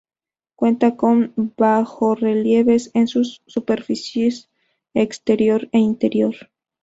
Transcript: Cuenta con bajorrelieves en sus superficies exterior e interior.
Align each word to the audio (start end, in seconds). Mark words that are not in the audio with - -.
Cuenta 0.55 0.95
con 0.95 1.31
bajorrelieves 1.57 2.89
en 2.95 3.07
sus 3.07 3.43
superficies 3.45 4.49
exterior 4.95 5.69
e 5.73 5.77
interior. 5.77 6.33